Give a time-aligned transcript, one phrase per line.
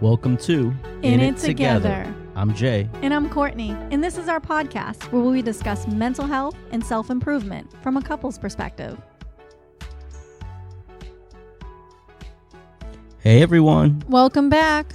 [0.00, 2.12] Welcome to In, It Together.
[2.34, 2.88] I'm Jay.
[3.02, 7.08] And I'm Courtney, and this is our podcast where we discuss mental health and self
[7.10, 9.00] improvement from a couple's perspective.
[13.20, 14.92] Hey everyone, Welcome back.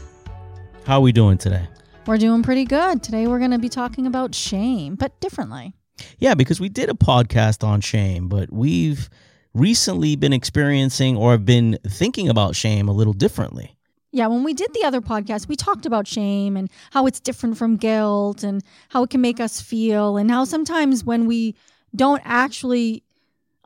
[0.86, 1.68] how are we doing today?
[2.06, 3.04] We're doing pretty good.
[3.04, 5.74] Today we're going to be talking about shame, but differently.
[6.18, 9.10] Yeah, because we did a podcast on shame, but we've
[9.54, 13.76] recently been experiencing or have been thinking about shame a little differently.
[14.12, 17.58] Yeah, when we did the other podcast, we talked about shame and how it's different
[17.58, 21.56] from guilt and how it can make us feel, and how sometimes when we
[21.96, 23.04] don't actually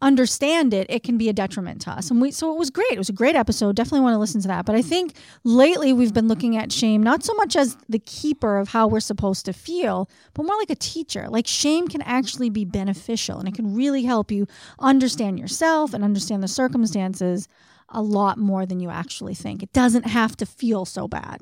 [0.02, 2.12] understand it, it can be a detriment to us.
[2.12, 2.92] And we so it was great.
[2.92, 3.76] It was a great episode.
[3.76, 4.66] Definitely want to listen to that.
[4.66, 8.58] But I think lately we've been looking at shame not so much as the keeper
[8.58, 11.28] of how we're supposed to feel, but more like a teacher.
[11.30, 14.48] Like shame can actually be beneficial and it can really help you
[14.80, 17.48] understand yourself and understand the circumstances
[17.90, 19.64] a lot more than you actually think.
[19.64, 21.42] It doesn't have to feel so bad.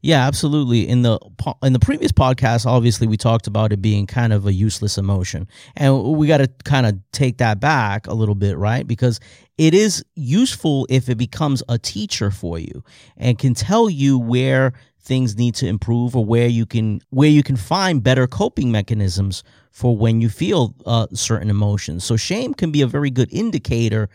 [0.00, 0.88] Yeah, absolutely.
[0.88, 1.18] In the
[1.62, 5.48] in the previous podcast, obviously we talked about it being kind of a useless emotion,
[5.76, 8.86] and we got to kind of take that back a little bit, right?
[8.86, 9.20] Because
[9.58, 12.82] it is useful if it becomes a teacher for you
[13.16, 17.42] and can tell you where things need to improve or where you can where you
[17.42, 22.04] can find better coping mechanisms for when you feel uh, certain emotions.
[22.04, 24.08] So shame can be a very good indicator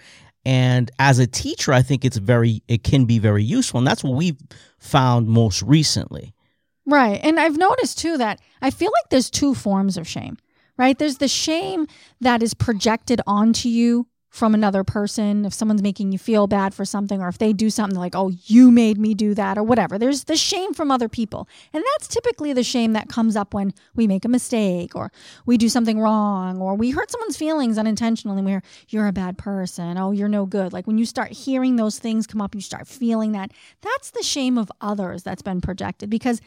[0.48, 4.03] and as a teacher i think it's very it can be very useful and that's
[4.03, 4.40] what we've
[4.80, 6.34] found most recently
[6.88, 7.20] Right.
[7.22, 10.38] And I've noticed too that I feel like there's two forms of shame,
[10.78, 10.98] right?
[10.98, 11.86] There's the shame
[12.22, 14.08] that is projected onto you
[14.38, 15.44] from another person.
[15.46, 18.32] If someone's making you feel bad for something, or if they do something like, oh,
[18.46, 19.98] you made me do that, or whatever.
[19.98, 21.50] There's the shame from other people.
[21.74, 25.12] And that's typically the shame that comes up when we make a mistake, or
[25.46, 28.42] we do something wrong, or we hurt someone's feelings unintentionally.
[28.42, 29.98] We're, you're a bad person.
[29.98, 30.72] Oh, you're no good.
[30.72, 33.52] Like when you start hearing those things come up, you start feeling that.
[33.82, 36.40] That's the shame of others that's been projected because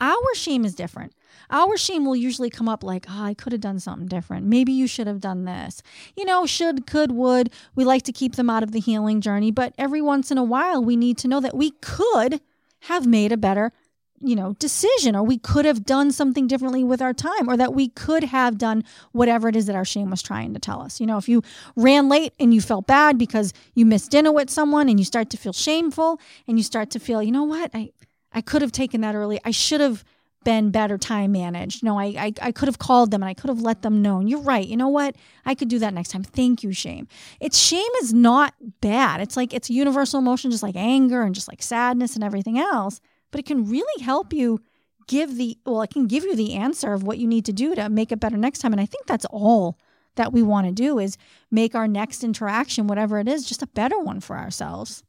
[0.00, 1.14] our shame is different.
[1.50, 4.46] Our shame will usually come up like, oh, I could have done something different.
[4.46, 5.82] Maybe you should have done this.
[6.16, 7.50] You know, should, could, would.
[7.74, 10.44] We like to keep them out of the healing journey, but every once in a
[10.44, 12.40] while, we need to know that we could
[12.80, 13.72] have made a better,
[14.20, 17.74] you know, decision, or we could have done something differently with our time, or that
[17.74, 18.82] we could have done
[19.12, 21.00] whatever it is that our shame was trying to tell us.
[21.00, 21.42] You know, if you
[21.76, 25.30] ran late and you felt bad because you missed dinner with someone and you start
[25.30, 27.90] to feel shameful and you start to feel, you know what, I,
[28.36, 29.40] I could have taken that early.
[29.44, 30.04] I should have
[30.44, 31.82] been better time managed.
[31.82, 34.20] No, I, I, I could have called them and I could have let them know.
[34.20, 34.64] And you're right.
[34.64, 35.16] You know what?
[35.44, 36.22] I could do that next time.
[36.22, 37.08] Thank you, shame.
[37.40, 39.20] It's shame is not bad.
[39.20, 43.00] It's like it's universal emotion, just like anger and just like sadness and everything else.
[43.32, 44.60] But it can really help you
[45.08, 47.74] give the well, it can give you the answer of what you need to do
[47.74, 48.72] to make it better next time.
[48.72, 49.78] And I think that's all
[50.14, 51.16] that we want to do is
[51.50, 55.02] make our next interaction, whatever it is, just a better one for ourselves.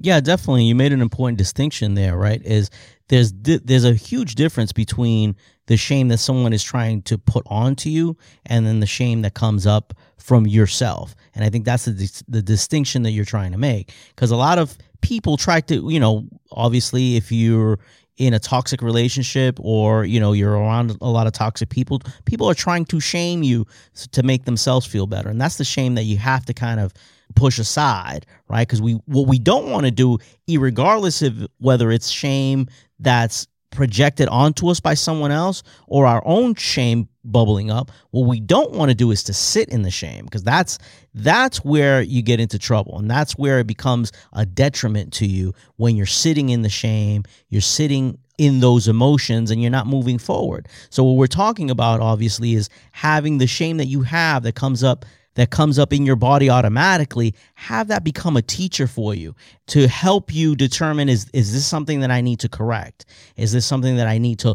[0.00, 0.64] Yeah definitely.
[0.64, 2.42] You made an important distinction there right?
[2.44, 2.70] Is
[3.08, 7.44] there's di- there's a huge difference between the shame that someone is trying to put
[7.46, 8.16] onto you
[8.46, 11.14] and then the shame that comes up from yourself.
[11.34, 13.92] And i think that's the, the distinction that you're trying to make.
[14.14, 17.78] Because a lot of people try to you know obviously if you're
[18.16, 22.46] in a toxic relationship or you know you're around a lot of toxic people people
[22.46, 23.66] are trying to shame you
[24.12, 25.28] to make themselves feel better.
[25.28, 26.92] And that's the shame that you have to kind of
[27.34, 28.66] push aside right?
[28.66, 30.18] Because we what we don't want to do
[30.48, 32.66] regardless of whether it's shame
[32.98, 38.40] that's projected onto us by someone else or our own shame bubbling up what we
[38.40, 40.78] don't want to do is to sit in the shame because that's
[41.14, 45.54] that's where you get into trouble and that's where it becomes a detriment to you
[45.76, 50.16] when you're sitting in the shame you're sitting in those emotions and you're not moving
[50.16, 50.66] forward.
[50.88, 54.82] So what we're talking about obviously is having the shame that you have that comes
[54.82, 55.04] up
[55.40, 59.34] that comes up in your body automatically have that become a teacher for you
[59.66, 63.06] to help you determine is is this something that I need to correct
[63.36, 64.54] is this something that I need to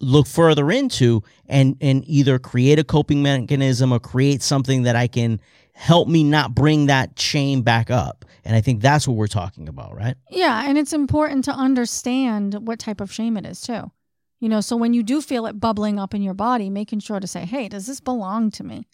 [0.00, 5.06] look further into and and either create a coping mechanism or create something that I
[5.06, 5.40] can
[5.72, 9.68] help me not bring that shame back up and I think that's what we're talking
[9.68, 13.92] about right Yeah, and it's important to understand what type of shame it is too.
[14.40, 17.18] You know, so when you do feel it bubbling up in your body, making sure
[17.18, 18.86] to say, "Hey, does this belong to me?"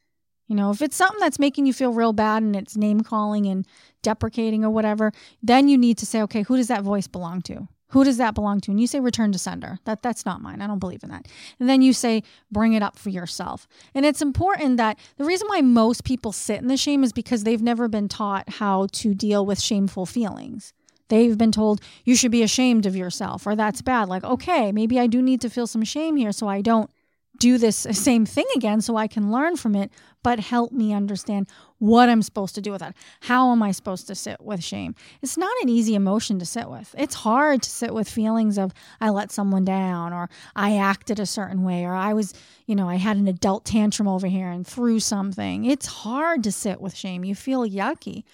[0.46, 3.46] You know, if it's something that's making you feel real bad and it's name calling
[3.46, 3.66] and
[4.02, 5.12] deprecating or whatever,
[5.42, 8.34] then you need to say, "Okay, who does that voice belong to?" Who does that
[8.34, 8.72] belong to?
[8.72, 9.78] And you say return to sender.
[9.84, 10.60] That that's not mine.
[10.60, 11.28] I don't believe in that.
[11.60, 13.68] And then you say bring it up for yourself.
[13.94, 17.44] And it's important that the reason why most people sit in the shame is because
[17.44, 20.72] they've never been taught how to deal with shameful feelings.
[21.08, 24.08] They've been told you should be ashamed of yourself or that's bad.
[24.08, 26.90] Like, okay, maybe I do need to feel some shame here so I don't
[27.38, 29.90] do this same thing again so I can learn from it,
[30.22, 31.48] but help me understand
[31.78, 32.96] what I'm supposed to do with that.
[33.20, 34.94] How am I supposed to sit with shame?
[35.20, 36.94] It's not an easy emotion to sit with.
[36.96, 41.26] It's hard to sit with feelings of I let someone down or I acted a
[41.26, 42.34] certain way or I was,
[42.66, 45.64] you know, I had an adult tantrum over here and threw something.
[45.64, 47.24] It's hard to sit with shame.
[47.24, 48.24] You feel yucky.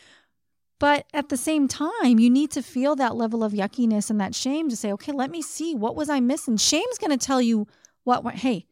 [0.78, 4.34] But at the same time, you need to feel that level of yuckiness and that
[4.34, 6.56] shame to say, okay, let me see what was I missing.
[6.56, 7.66] Shame's going to tell you
[8.04, 8.66] what, what hey,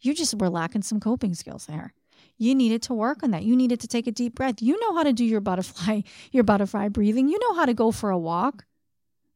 [0.00, 1.92] you just were lacking some coping skills there.
[2.38, 3.42] You needed to work on that.
[3.42, 4.62] You needed to take a deep breath.
[4.62, 6.00] You know how to do your butterfly,
[6.32, 7.28] your butterfly breathing.
[7.28, 8.64] You know how to go for a walk.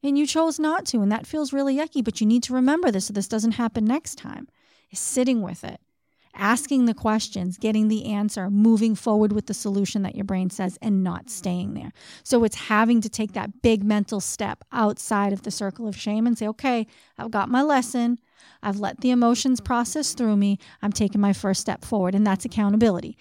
[0.03, 2.91] And you chose not to, and that feels really yucky, but you need to remember
[2.91, 4.47] this so this doesn't happen next time.
[4.91, 5.81] Is sitting with it,
[6.35, 10.77] asking the questions, getting the answer, moving forward with the solution that your brain says,
[10.79, 11.91] and not staying there.
[12.23, 16.27] So it's having to take that big mental step outside of the circle of shame
[16.27, 16.85] and say, okay,
[17.17, 18.19] I've got my lesson.
[18.63, 20.59] I've let the emotions process through me.
[20.81, 23.17] I'm taking my first step forward, and that's accountability.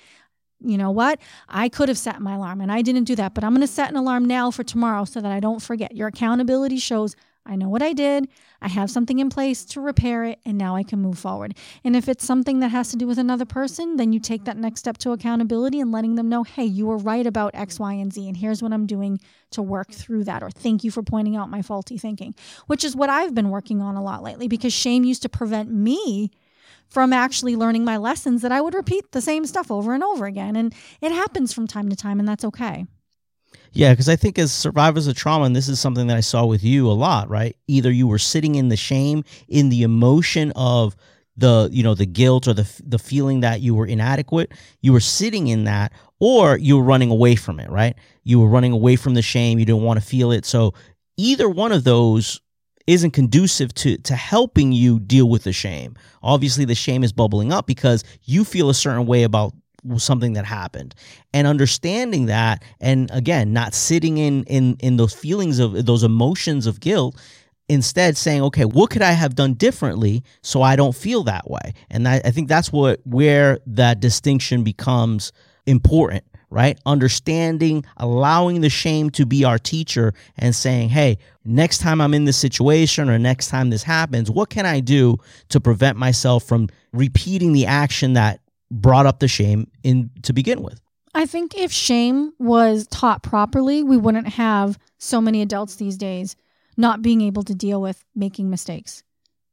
[0.61, 1.21] You know what?
[1.49, 3.73] I could have set my alarm and I didn't do that, but I'm going to
[3.73, 5.95] set an alarm now for tomorrow so that I don't forget.
[5.95, 7.15] Your accountability shows
[7.47, 8.29] I know what I did.
[8.63, 11.55] I have something in place to repair it, and now I can move forward.
[11.85, 14.57] And if it's something that has to do with another person, then you take that
[14.57, 17.93] next step to accountability and letting them know, hey, you were right about X, Y,
[17.93, 19.21] and Z, and here's what I'm doing
[19.51, 20.43] to work through that.
[20.43, 22.35] Or thank you for pointing out my faulty thinking,
[22.67, 25.71] which is what I've been working on a lot lately because shame used to prevent
[25.71, 26.31] me
[26.89, 30.27] from actually learning my lessons that I would repeat the same stuff over and over
[30.27, 30.57] again.
[30.57, 32.87] And it happens from time to time, and that's okay.
[33.73, 36.47] Yeah, because I think as survivors of trauma, and this is something that I saw
[36.47, 37.57] with you a lot, right?
[37.67, 40.95] Either you were sitting in the shame, in the emotion of
[41.37, 44.53] the you know the guilt or the the feeling that you were inadequate
[44.83, 47.97] you were sitting in that or you were running away from it right?
[48.23, 50.45] You were running away from the shame you didn't want to feel it.
[50.45, 50.75] So
[51.17, 52.41] either one of those
[52.87, 55.97] isn't conducive to to helping you deal with the shame.
[56.23, 59.55] Obviously the shame is bubbling up because you feel a certain way about
[59.97, 60.95] something that happened.
[61.33, 66.67] And understanding that and again not sitting in in in those feelings of those emotions
[66.67, 67.21] of guilt
[67.69, 71.75] instead saying okay what could i have done differently so i don't feel that way?
[71.91, 75.33] And I, I think that's what where that distinction becomes
[75.67, 76.79] important right?
[76.87, 82.25] Understanding allowing the shame to be our teacher and saying hey next time i'm in
[82.25, 85.17] this situation or next time this happens what can i do
[85.49, 88.41] to prevent myself from repeating the action that
[88.71, 90.81] brought up the shame in to begin with.
[91.15, 96.35] I think if shame was taught properly, we wouldn't have so many adults these days
[96.77, 99.05] not being able to deal with making mistakes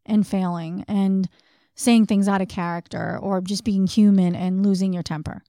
[0.06, 1.30] and failing and
[1.76, 5.44] saying things out of character or just being human and losing your temper.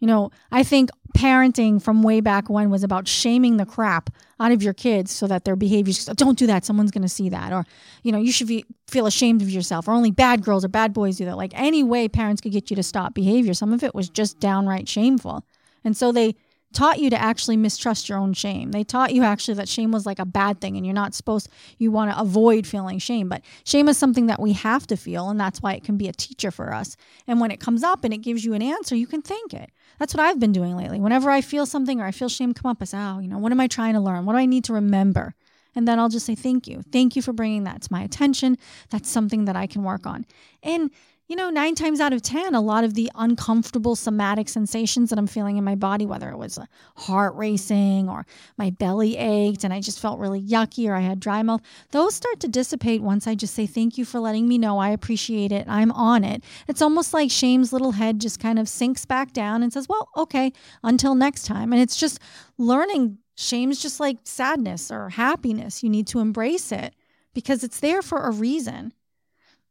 [0.00, 4.52] You know, I think parenting from way back when was about shaming the crap out
[4.52, 6.64] of your kids so that their behaviors oh, don't do that.
[6.64, 7.52] Someone's going to see that.
[7.52, 7.64] Or
[8.02, 9.88] you know you should be, feel ashamed of yourself.
[9.88, 11.36] Or only bad girls or bad boys do that.
[11.36, 14.38] Like any way parents could get you to stop behavior some of it was just
[14.38, 15.44] downright shameful.
[15.84, 16.34] And so they
[16.72, 18.72] taught you to actually mistrust your own shame.
[18.72, 21.48] They taught you actually that shame was like a bad thing and you're not supposed
[21.78, 25.30] you want to avoid feeling shame, but shame is something that we have to feel
[25.30, 26.96] and that's why it can be a teacher for us.
[27.26, 29.70] And when it comes up and it gives you an answer, you can thank it.
[29.98, 31.00] That's what I've been doing lately.
[31.00, 33.38] Whenever I feel something or I feel shame come up, I say, "Oh, you know,
[33.38, 34.26] what am I trying to learn?
[34.26, 35.34] What do I need to remember?"
[35.74, 36.82] And then I'll just say, "Thank you.
[36.92, 38.58] Thank you for bringing that to my attention.
[38.90, 40.26] That's something that I can work on."
[40.62, 40.90] And
[41.28, 45.18] you know, nine times out of 10, a lot of the uncomfortable somatic sensations that
[45.18, 46.58] I'm feeling in my body, whether it was
[46.96, 51.18] heart racing or my belly ached and I just felt really yucky or I had
[51.18, 54.56] dry mouth, those start to dissipate once I just say, Thank you for letting me
[54.56, 54.78] know.
[54.78, 55.66] I appreciate it.
[55.68, 56.44] I'm on it.
[56.68, 60.08] It's almost like shame's little head just kind of sinks back down and says, Well,
[60.16, 60.52] okay,
[60.84, 61.72] until next time.
[61.72, 62.20] And it's just
[62.56, 65.82] learning shame's just like sadness or happiness.
[65.82, 66.94] You need to embrace it
[67.34, 68.92] because it's there for a reason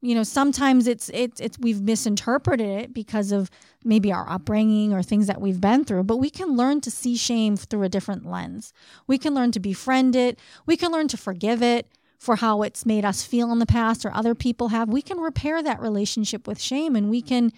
[0.05, 3.50] you know sometimes it's it's it's we've misinterpreted it because of
[3.83, 7.17] maybe our upbringing or things that we've been through but we can learn to see
[7.17, 8.71] shame through a different lens.
[9.07, 10.39] We can learn to befriend it.
[10.65, 11.88] We can learn to forgive it
[12.19, 14.89] for how it's made us feel in the past or other people have.
[14.89, 17.51] We can repair that relationship with shame and we can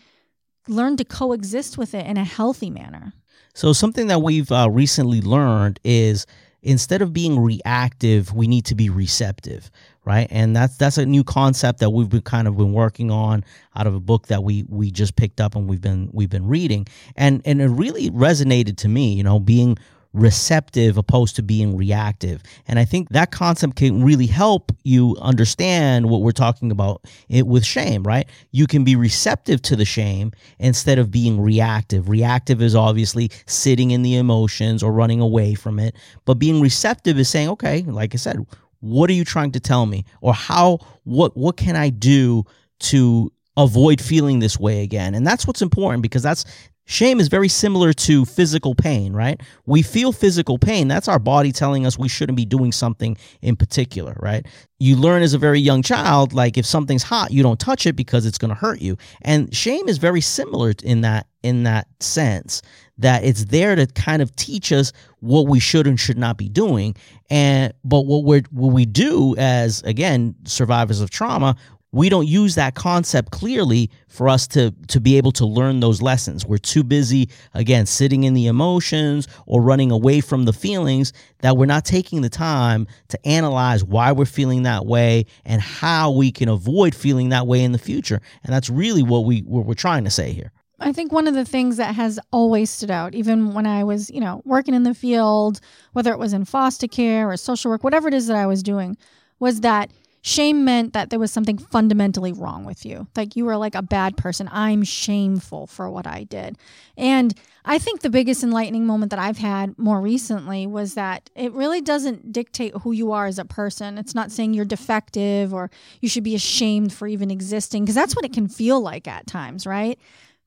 [0.68, 3.14] learn to coexist with it in a healthy manner.
[3.54, 6.26] So something that we've uh, recently learned is
[6.62, 9.72] instead of being reactive, we need to be receptive,
[10.08, 10.28] right?
[10.32, 13.44] And that's that's a new concept that we've been kind of been working on
[13.76, 16.48] out of a book that we we just picked up and we've been we've been
[16.48, 16.88] reading,
[17.18, 19.78] and and it really resonated to me, you know, being
[20.14, 22.42] receptive opposed to being reactive.
[22.70, 27.46] And I think that concept can really help you understand what we're talking about it
[27.46, 28.28] with shame, right?
[28.52, 32.08] You can be receptive to the shame instead of being reactive.
[32.08, 37.20] Reactive is obviously sitting in the emotions or running away from it, but being receptive
[37.20, 38.46] is saying, okay, like I said,
[38.80, 40.06] what are you trying to tell me?
[40.22, 42.46] Or how what what can I do
[42.80, 45.16] to avoid feeling this way again.
[45.16, 46.46] And that's what's important because that's
[46.90, 49.42] Shame is very similar to physical pain, right?
[49.66, 50.88] We feel physical pain.
[50.88, 54.46] That's our body telling us we shouldn't be doing something in particular, right?
[54.80, 57.98] You learn as a very young child, like if something's hot, you don't touch it
[57.98, 58.96] because it's going to hurt you.
[59.22, 62.62] And shame is very similar in that in that sense
[62.98, 66.50] that it's there to kind of teach us what we should and should not be
[66.50, 66.96] doing.
[67.30, 71.56] And but what we what we do as again survivors of trauma,
[71.92, 76.02] we don't use that concept clearly for us to to be able to learn those
[76.02, 76.46] lessons.
[76.46, 81.56] We're too busy again sitting in the emotions or running away from the feelings that
[81.56, 86.32] we're not taking the time to analyze why we're feeling that way and how we
[86.32, 88.22] can avoid feeling that way in the future.
[88.44, 91.34] And that's really what we what we're trying to say here I think one of
[91.34, 94.84] the things that has always stood out, even when I was, you know, working in
[94.84, 95.60] the field,
[95.94, 98.62] whether it was in foster care or social work, whatever it is that I was
[98.62, 98.96] doing,
[99.40, 99.90] was that
[100.28, 103.08] Shame meant that there was something fundamentally wrong with you.
[103.16, 104.50] Like you were like a bad person.
[104.52, 106.58] I'm shameful for what I did.
[106.98, 111.54] And I think the biggest enlightening moment that I've had more recently was that it
[111.54, 113.98] really doesn't dictate who you are as a person.
[113.98, 118.16] It's not saying you're defective or you should be ashamed for even existing, because that's
[118.16, 119.98] what it can feel like at times, right?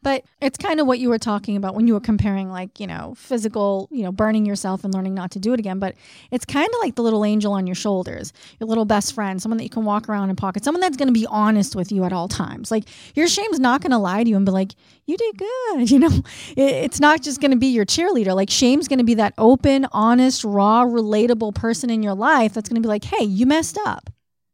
[0.02, 2.86] But it's kind of what you were talking about when you were comparing, like, you
[2.86, 5.78] know, physical, you know, burning yourself and learning not to do it again.
[5.78, 5.94] But
[6.30, 9.58] it's kind of like the little angel on your shoulders, your little best friend, someone
[9.58, 12.04] that you can walk around and pocket, someone that's going to be honest with you
[12.04, 12.70] at all times.
[12.70, 14.72] Like, your shame's not going to lie to you and be like,
[15.06, 15.90] you did good.
[15.90, 16.22] You know,
[16.56, 18.34] it's not just going to be your cheerleader.
[18.34, 22.68] Like, shame's going to be that open, honest, raw, relatable person in your life that's
[22.68, 24.08] going to be like, hey, you messed up.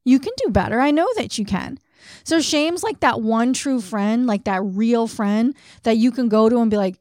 [0.04, 0.80] You can do better.
[0.80, 1.78] I know that you can.
[2.24, 6.48] So shame's like that one true friend, like that real friend that you can go
[6.48, 6.96] to and be like,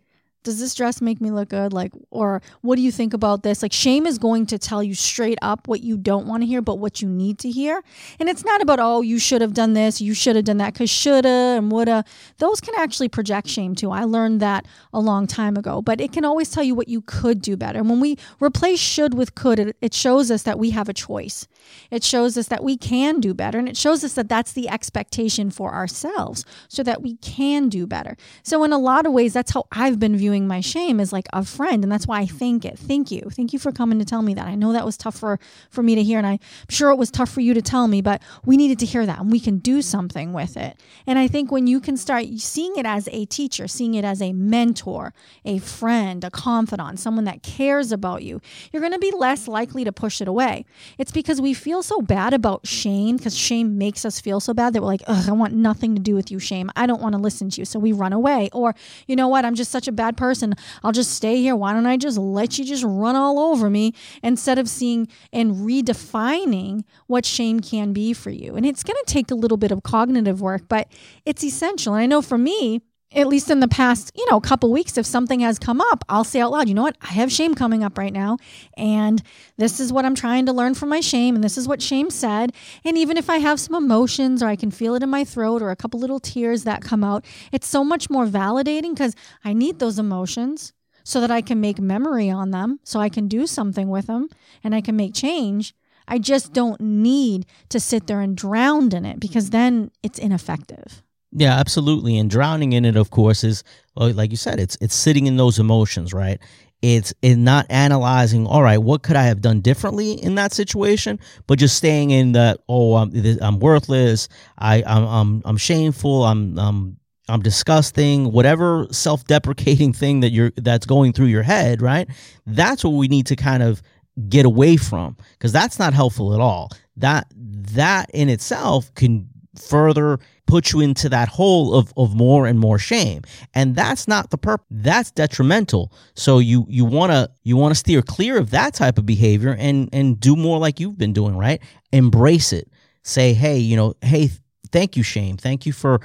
[0.46, 1.74] does this dress make me look good?
[1.74, 3.62] Like, or what do you think about this?
[3.62, 6.62] Like, shame is going to tell you straight up what you don't want to hear,
[6.62, 7.84] but what you need to hear.
[8.20, 10.74] And it's not about, oh, you should have done this, you should have done that,
[10.74, 12.06] because shoulda and woulda.
[12.38, 13.92] Those can actually project shame too.
[13.92, 17.02] I learned that a long time ago, but it can always tell you what you
[17.02, 17.80] could do better.
[17.80, 20.94] And when we replace should with could, it, it shows us that we have a
[20.94, 21.48] choice.
[21.90, 23.58] It shows us that we can do better.
[23.58, 27.88] And it shows us that that's the expectation for ourselves so that we can do
[27.88, 28.16] better.
[28.44, 31.28] So, in a lot of ways, that's how I've been viewing my shame as like
[31.34, 32.78] a friend and that's why I thank it.
[32.78, 33.30] Thank you.
[33.32, 34.48] Thank you for coming to tell me that.
[34.48, 35.40] I know that was tough for
[35.70, 36.40] for me to hear and I'm
[36.70, 39.20] sure it was tough for you to tell me, but we needed to hear that
[39.20, 40.80] and we can do something with it.
[41.08, 44.22] And I think when you can start seeing it as a teacher, seeing it as
[44.22, 45.14] a mentor,
[45.46, 49.84] a friend, a confidant, someone that cares about you, you're going to be less likely
[49.86, 50.66] to push it away.
[50.98, 54.74] It's because we feel so bad about shame because shame makes us feel so bad
[54.74, 56.70] that we're like, Ugh, I want nothing to do with you, shame.
[56.76, 57.66] I don't want to listen to you.
[57.66, 58.50] So we run away.
[58.52, 58.76] Or,
[59.08, 59.46] you know what?
[59.46, 60.56] I'm just such a bad person person.
[60.84, 61.56] I'll just stay here.
[61.56, 65.56] Why don't I just let you just run all over me instead of seeing and
[65.58, 68.56] redefining what shame can be for you?
[68.56, 70.88] And it's going to take a little bit of cognitive work, but
[71.26, 71.94] it's essential.
[71.94, 72.82] And I know for me,
[73.16, 76.24] at least in the past, you know, couple weeks, if something has come up, I'll
[76.24, 76.98] say out loud, you know what?
[77.02, 78.38] I have shame coming up right now.
[78.78, 79.24] And
[79.58, 81.36] this is what I'm trying to learn from my shame.
[81.36, 82.54] And this is what shame said.
[82.84, 85.62] And even if I have some emotions or I can feel it in my throat
[85.62, 89.54] or a couple little tears that come out, it's so much more validating because I
[89.54, 93.46] need those emotions so that I can make memory on them, so I can do
[93.46, 94.28] something with them
[94.64, 95.74] and I can make change.
[96.08, 101.04] I just don't need to sit there and drown in it because then it's ineffective.
[101.38, 102.18] Yeah, absolutely.
[102.18, 103.64] And drowning in it, of course, is
[103.96, 106.40] like you said, it's it's sitting in those emotions, right?
[106.82, 108.48] It's in not analyzing.
[108.48, 111.20] All right, what could I have done differently in that situation?
[111.46, 112.60] But just staying in that.
[112.70, 113.12] Oh, I'm
[113.42, 114.30] I'm worthless.
[114.58, 116.24] I I'm I'm, I'm shameful.
[116.24, 118.32] I'm I'm I'm disgusting.
[118.32, 122.08] Whatever self-deprecating thing that you're that's going through your head, right?
[122.46, 123.82] That's what we need to kind of
[124.30, 126.72] get away from because that's not helpful at all.
[126.96, 129.28] That that in itself can
[129.60, 133.22] further put you into that hole of, of more and more shame.
[133.54, 135.92] And that's not the purpose that's detrimental.
[136.14, 139.56] So you you want to you want to steer clear of that type of behavior
[139.58, 141.62] and and do more like you've been doing right?
[141.92, 142.70] Embrace it.
[143.04, 144.30] Say hey you know hey
[144.72, 145.38] thank you shame.
[145.38, 146.02] Thank you for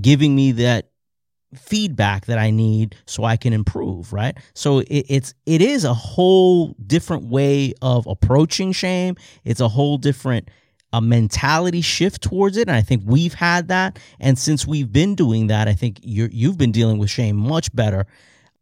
[0.00, 0.88] giving me that
[1.54, 4.36] feedback that I need so I can improve, right?
[4.54, 9.16] So it, it's it is a whole different way of approaching shame.
[9.44, 10.48] It's a whole different
[10.92, 12.68] a mentality shift towards it.
[12.68, 13.98] And I think we've had that.
[14.20, 17.74] And since we've been doing that, I think you you've been dealing with shame much
[17.74, 18.06] better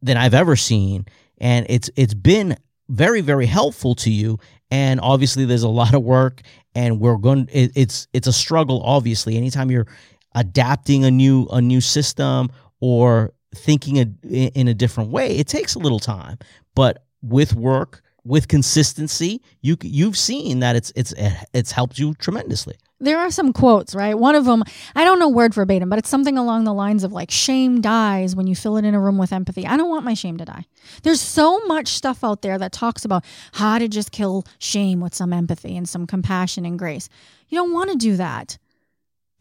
[0.03, 1.07] than I've ever seen.
[1.39, 2.57] And it's it's been
[2.89, 4.39] very very helpful to you.
[4.71, 6.43] And obviously, there's a lot of work,
[6.75, 7.49] and we're going.
[7.53, 8.83] It, it's it's a struggle.
[8.83, 9.89] Obviously, anytime you're
[10.35, 15.75] adapting a new a new system or thinking a, in a different way, it takes
[15.75, 16.39] a little time.
[16.77, 21.15] But with work with consistency, you you've seen that it's it's
[21.53, 22.77] it's helped you tremendously.
[23.01, 24.17] there are some quotes, right?
[24.17, 24.63] One of them,
[24.95, 28.37] I don't know word verbatim, but it's something along the lines of like, shame dies
[28.37, 29.67] when you fill it in a room with empathy.
[29.67, 30.65] I don't want my shame to die.
[31.03, 35.15] There's so much stuff out there that talks about how to just kill shame with
[35.15, 37.09] some empathy and some compassion and grace.
[37.49, 38.59] You don't want to do that.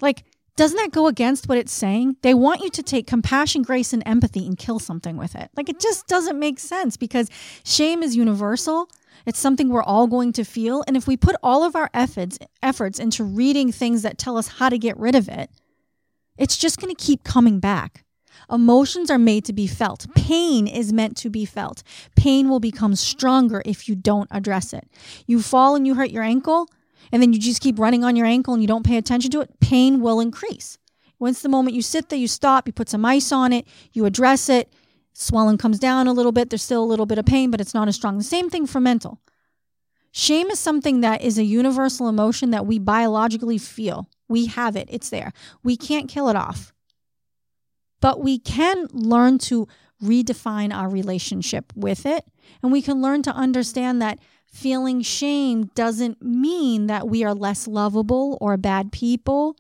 [0.01, 0.23] Like,
[0.59, 2.17] doesn't that go against what it's saying?
[2.21, 5.49] They want you to take compassion, grace, and empathy and kill something with it.
[5.55, 7.29] Like, it just doesn't make sense because
[7.63, 8.89] shame is universal
[9.25, 10.83] it's something we're all going to feel.
[10.87, 14.47] And if we put all of our efforts, efforts into reading things that tell us
[14.47, 15.49] how to get rid of it,
[16.37, 18.05] it's just going to keep coming back.
[18.51, 20.07] Emotions are made to be felt.
[20.15, 21.83] Pain is meant to be felt.
[22.15, 24.87] Pain will become stronger if you don't address it.
[25.27, 26.67] You fall and you hurt your ankle,
[27.11, 29.41] and then you just keep running on your ankle and you don't pay attention to
[29.41, 30.77] it, pain will increase.
[31.19, 34.05] Once the moment you sit there, you stop, you put some ice on it, you
[34.05, 34.71] address it,
[35.19, 36.49] Swelling comes down a little bit.
[36.49, 38.17] There's still a little bit of pain, but it's not as strong.
[38.17, 39.19] The same thing for mental.
[40.11, 44.09] Shame is something that is a universal emotion that we biologically feel.
[44.29, 45.33] We have it, it's there.
[45.61, 46.73] We can't kill it off.
[47.99, 49.67] But we can learn to
[50.03, 52.25] redefine our relationship with it.
[52.61, 57.67] And we can learn to understand that feeling shame doesn't mean that we are less
[57.67, 59.55] lovable or bad people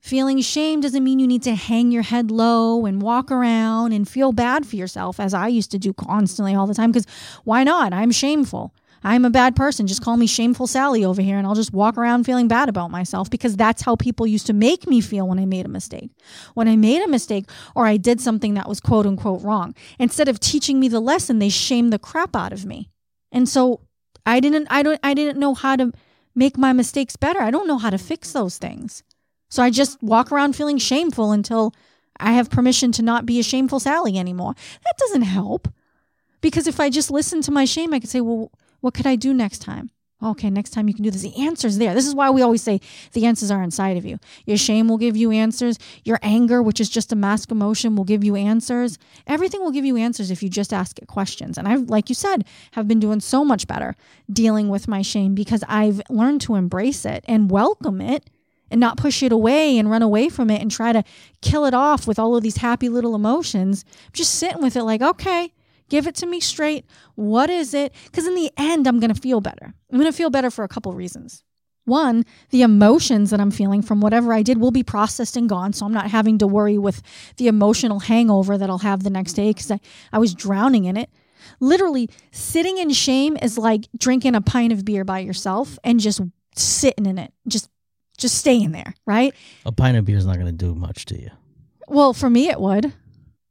[0.00, 4.08] Feeling shame doesn't mean you need to hang your head low and walk around and
[4.08, 6.90] feel bad for yourself, as I used to do constantly all the time.
[6.90, 7.06] Because
[7.44, 7.92] why not?
[7.92, 8.74] I'm shameful.
[9.02, 9.86] I'm a bad person.
[9.86, 12.90] Just call me shameful Sally over here, and I'll just walk around feeling bad about
[12.90, 16.10] myself because that's how people used to make me feel when I made a mistake.
[16.54, 20.28] When I made a mistake or I did something that was quote unquote wrong, instead
[20.28, 22.90] of teaching me the lesson, they shamed the crap out of me.
[23.32, 23.80] And so
[24.26, 25.92] I didn't, I don't, I didn't know how to
[26.34, 27.40] make my mistakes better.
[27.40, 29.02] I don't know how to fix those things.
[29.48, 31.74] So I just walk around feeling shameful until
[32.18, 34.54] I have permission to not be a shameful Sally anymore.
[34.84, 35.68] That doesn't help.
[36.40, 39.16] Because if I just listen to my shame, I could say, well, what could I
[39.16, 39.90] do next time?
[40.22, 41.22] Okay, next time you can do this.
[41.22, 41.94] The answer's there.
[41.94, 42.80] This is why we always say
[43.12, 44.18] the answers are inside of you.
[44.44, 45.78] Your shame will give you answers.
[46.04, 48.98] Your anger, which is just a mask emotion, will give you answers.
[49.26, 51.56] Everything will give you answers if you just ask it questions.
[51.56, 53.96] And I've, like you said, have been doing so much better
[54.30, 58.28] dealing with my shame because I've learned to embrace it and welcome it
[58.70, 61.02] and not push it away and run away from it and try to
[61.40, 63.86] kill it off with all of these happy little emotions.
[64.12, 65.52] Just sitting with it like, okay,
[65.90, 66.86] give it to me straight.
[67.16, 67.92] What is it?
[68.04, 69.74] Because in the end, I'm going to feel better.
[69.92, 71.44] I'm going to feel better for a couple reasons.
[71.84, 75.72] One, the emotions that I'm feeling from whatever I did will be processed and gone.
[75.72, 77.02] So I'm not having to worry with
[77.36, 79.80] the emotional hangover that I'll have the next day because I,
[80.12, 81.10] I was drowning in it.
[81.58, 86.20] Literally, sitting in shame is like drinking a pint of beer by yourself and just
[86.54, 87.68] sitting in it, just
[88.18, 89.34] just staying there, right?
[89.64, 91.30] A pint of beer is not going to do much to you.
[91.88, 92.92] Well, for me, it would.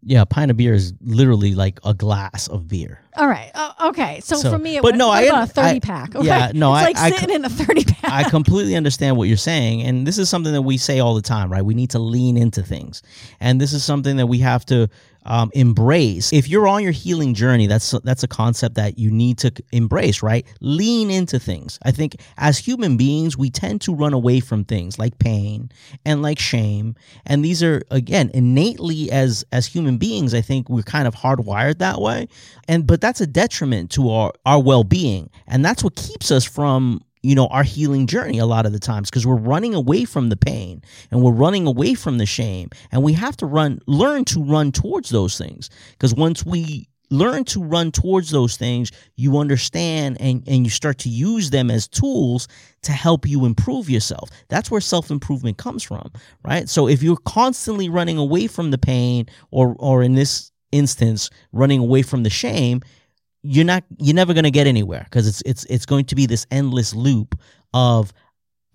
[0.02, 3.02] Yeah, a pint of beer is literally like a glass of beer.
[3.18, 3.52] All right.
[3.54, 4.22] Uh, okay.
[4.22, 6.16] So, so, for me, it but no, I about a thirty I, pack.
[6.16, 6.26] Okay?
[6.26, 8.12] Yeah, no, it's I, like I, sitting I, in a thirty pack.
[8.12, 11.22] I completely understand what you're saying, and this is something that we say all the
[11.22, 11.64] time, right?
[11.64, 13.04] We need to lean into things,
[13.42, 14.90] and this is something that we have to
[15.30, 16.34] um, embrace.
[16.34, 20.22] If you're on your healing journey, that's that's a concept that you need to embrace,
[20.22, 20.46] right?
[20.60, 21.80] Lean into things.
[21.84, 25.70] I think as human beings, we tend to run away from things like pain
[26.06, 30.34] and like shame, and these are again innately as as human beings.
[30.34, 32.28] I think we're kind of hardwired that way,
[32.68, 36.44] and but that's a detriment to our our well being, and that's what keeps us
[36.44, 40.06] from you know our healing journey a lot of the times because we're running away
[40.06, 43.80] from the pain and we're running away from the shame and we have to run
[43.88, 48.92] learn to run towards those things because once we learn to run towards those things
[49.16, 52.48] you understand and, and you start to use them as tools
[52.84, 54.30] to help you improve yourself.
[54.48, 56.12] That's where self-improvement comes from
[56.44, 56.70] right?
[56.70, 61.80] So if you're constantly running away from the pain or or in this instance running
[61.80, 62.82] away from the shame
[63.44, 66.26] you're not you're never going to get anywhere because it's it's it's going to be
[66.26, 67.40] this endless loop
[67.74, 68.12] of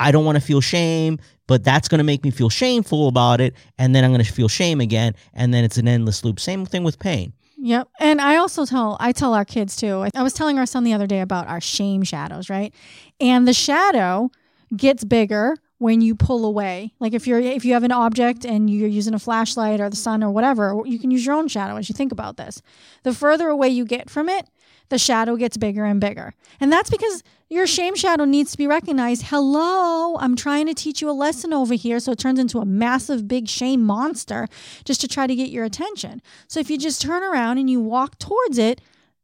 [0.01, 3.41] I don't want to feel shame, but that's going to make me feel shameful about
[3.41, 6.41] it and then I'm going to feel shame again and then it's an endless loop.
[6.41, 7.33] Same thing with pain.
[7.59, 7.89] Yep.
[7.99, 10.07] And I also tell I tell our kids too.
[10.15, 12.75] I was telling our son the other day about our shame shadows, right?
[13.21, 14.31] And the shadow
[14.77, 16.93] gets bigger when you pull away.
[16.99, 19.97] Like if you're if you have an object and you're using a flashlight or the
[19.97, 22.63] sun or whatever, you can use your own shadow as you think about this.
[23.03, 24.49] The further away you get from it,
[24.89, 26.35] the shadow gets bigger and bigger.
[26.61, 29.25] And that's because your shame shadow needs to be recognized.
[29.27, 32.01] Hello, I'm trying to teach you a lesson over here.
[32.01, 34.49] So it turns into a massive, big shame monster
[34.85, 36.23] just to try to get your attention.
[36.49, 38.81] So if you just turn around and you walk towards it,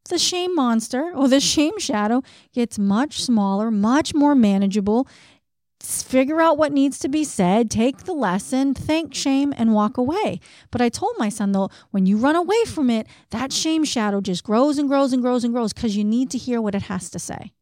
[0.09, 5.09] the shame monster or the shame shadow gets much smaller, much more manageable,
[5.83, 10.40] figure out what needs to be said, take the lesson, thank shame, and walk away.
[10.71, 14.21] But I told my son, though, when you run away from it, that shame shadow
[14.21, 16.83] just grows and grows and grows and grows because you need to hear what it
[16.83, 17.53] has to say.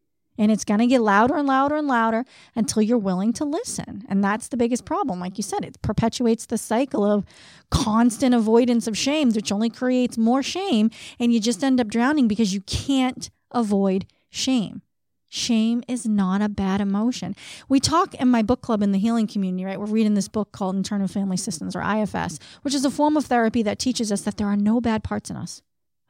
[0.41, 4.05] And it's going to get louder and louder and louder until you're willing to listen.
[4.09, 5.19] And that's the biggest problem.
[5.19, 7.25] Like you said, it perpetuates the cycle of
[7.71, 10.91] constant avoidance of shame, which only creates more shame.
[11.19, 14.83] And you just end up drowning because you can't avoid shame.
[15.29, 17.37] Shame is not a bad emotion.
[17.69, 19.79] We talk in my book club in the healing community, right?
[19.79, 23.27] We're reading this book called Internal Family Systems or IFS, which is a form of
[23.27, 25.63] therapy that teaches us that there are no bad parts in us.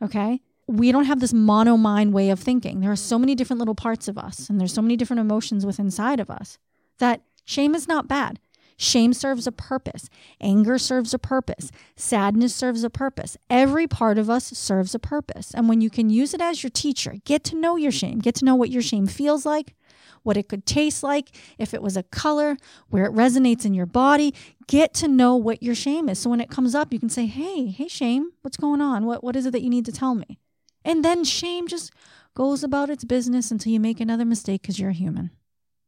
[0.03, 0.41] Okay?
[0.69, 2.81] we don't have this mono mind way of thinking.
[2.81, 5.65] There are so many different little parts of us, and there's so many different emotions
[5.65, 6.59] within inside of us
[6.99, 8.39] that shame is not bad.
[8.81, 10.09] Shame serves a purpose.
[10.41, 11.73] Anger serves a purpose.
[11.97, 13.37] Sadness serves a purpose.
[13.51, 15.53] Every part of us serves a purpose.
[15.53, 18.37] And when you can use it as your teacher, get to know your shame, get
[18.37, 19.75] to know what your shame feels like,
[20.23, 22.57] what it could taste like, if it was a color,
[22.89, 24.33] where it resonates in your body,
[24.69, 26.21] get to know what your shame is.
[26.21, 29.07] So when it comes up, you can say, Hey, hey, shame, what's going on?
[29.07, 30.39] What, what is it that you need to tell me?
[30.85, 31.93] And then shame just
[32.35, 35.31] goes about its business until you make another mistake because you're a human.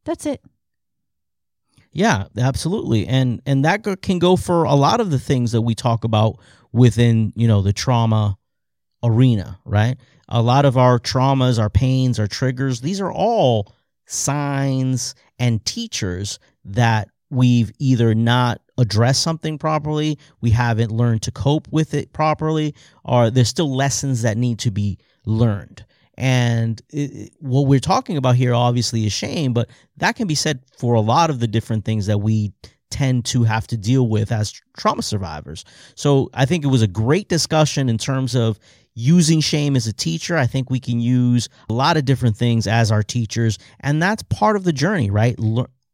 [0.03, 0.43] That's it.
[1.93, 3.07] Yeah, absolutely.
[3.07, 6.39] And and that can go for a lot of the things that we talk about
[6.71, 8.37] within, you know, the trauma
[9.03, 9.97] arena, right?
[10.29, 13.73] A lot of our traumas, our pains, our triggers, these are all
[14.05, 21.67] signs and teachers that we've either not addressed something properly, we haven't learned to cope
[21.71, 22.73] with it properly,
[23.03, 25.85] or there's still lessons that need to be learned.
[26.17, 30.59] And it, what we're talking about here, obviously, is shame, but that can be said
[30.77, 32.53] for a lot of the different things that we
[32.89, 35.63] tend to have to deal with as trauma survivors.
[35.95, 38.59] So I think it was a great discussion in terms of
[38.93, 40.37] using shame as a teacher.
[40.37, 44.23] I think we can use a lot of different things as our teachers, and that's
[44.23, 45.39] part of the journey, right?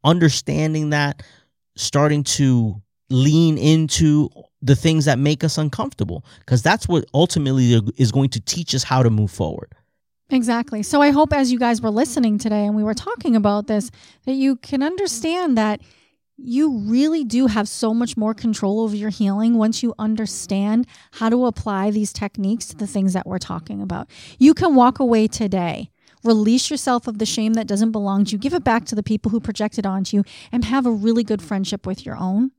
[0.04, 1.22] understanding that,
[1.76, 4.28] starting to lean into
[4.60, 8.82] the things that make us uncomfortable, because that's what ultimately is going to teach us
[8.82, 9.72] how to move forward.
[10.30, 10.82] Exactly.
[10.82, 13.90] So I hope as you guys were listening today and we were talking about this,
[14.26, 15.80] that you can understand that
[16.36, 21.28] you really do have so much more control over your healing once you understand how
[21.28, 24.08] to apply these techniques to the things that we're talking about.
[24.38, 25.90] You can walk away today
[26.24, 28.38] Release yourself of the shame that doesn't belong to you.
[28.38, 31.40] Give it back to the people who projected onto you and have a really good
[31.40, 32.50] friendship with your own.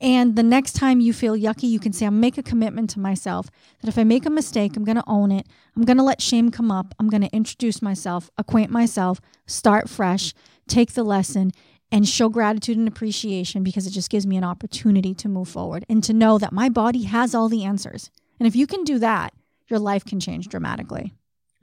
[0.00, 3.00] And the next time you feel yucky, you can say, I'm make a commitment to
[3.00, 5.46] myself that if I make a mistake, I'm going to own it.
[5.76, 6.94] I'm going to let shame come up.
[6.98, 10.34] I'm going to introduce myself, acquaint myself, start fresh,
[10.68, 11.52] take the lesson,
[11.90, 15.84] and show gratitude and appreciation because it just gives me an opportunity to move forward
[15.88, 18.10] and to know that my body has all the answers.
[18.40, 19.34] And if you can do that,
[19.68, 21.12] your life can change dramatically.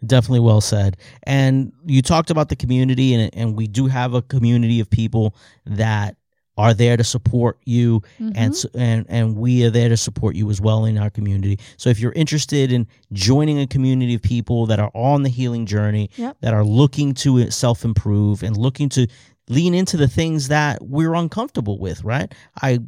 [0.05, 0.97] Definitely well said.
[1.23, 5.35] And you talked about the community, and, and we do have a community of people
[5.65, 6.15] that
[6.59, 8.31] are there to support you mm-hmm.
[8.35, 11.57] and and and we are there to support you as well in our community.
[11.77, 15.65] So if you're interested in joining a community of people that are on the healing
[15.65, 16.35] journey, yep.
[16.41, 19.07] that are looking to self-improve and looking to
[19.47, 22.35] lean into the things that we're uncomfortable with, right?
[22.61, 22.79] I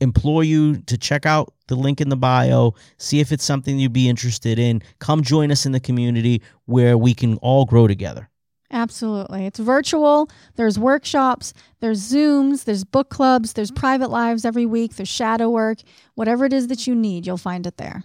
[0.00, 3.92] implore you to check out the link in the bio, see if it's something you'd
[3.92, 4.80] be interested in.
[4.98, 8.29] Come join us in the community where we can all grow together.
[8.70, 9.46] Absolutely.
[9.46, 10.30] It's virtual.
[10.54, 13.80] There's workshops, there's Zooms, there's book clubs, there's mm-hmm.
[13.80, 15.78] private lives every week, there's shadow work.
[16.14, 18.04] Whatever it is that you need, you'll find it there.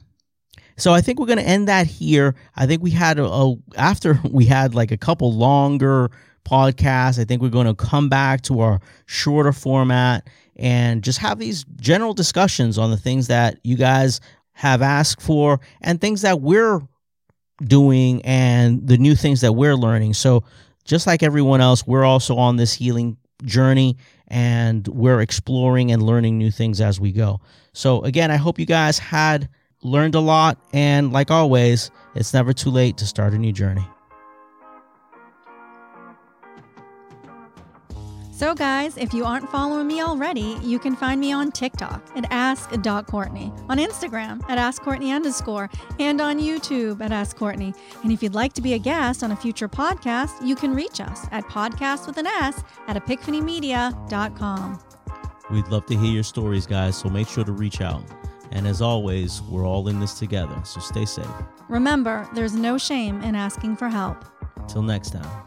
[0.77, 2.35] So I think we're going to end that here.
[2.55, 6.09] I think we had a, a after we had like a couple longer
[6.45, 11.39] podcasts, I think we're going to come back to our shorter format and just have
[11.39, 14.21] these general discussions on the things that you guys
[14.53, 16.81] have asked for and things that we're
[17.63, 20.13] doing and the new things that we're learning.
[20.13, 20.43] So,
[20.83, 26.37] just like everyone else, we're also on this healing journey and we're exploring and learning
[26.37, 27.41] new things as we go.
[27.73, 29.49] So, again, I hope you guys had
[29.81, 30.59] learned a lot.
[30.73, 33.85] And like always, it's never too late to start a new journey.
[38.35, 42.29] So, guys, if you aren't following me already, you can find me on TikTok at
[42.31, 45.69] ask.courtney, on Instagram at askcourtney underscore,
[46.01, 47.73] and on YouTube at Ask Courtney.
[48.03, 50.99] And if you'd like to be a guest on a future podcast, you can reach
[50.99, 54.79] us at podcast with an S at epiphanymedia.com.
[55.49, 58.03] We'd love to hear your stories, guys, so make sure to reach out.
[58.51, 61.25] And as always, we're all in this together, so stay safe.
[61.69, 64.25] Remember, there's no shame in asking for help.
[64.67, 65.44] Till next time.